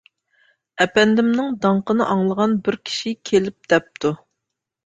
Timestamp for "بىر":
2.69-2.79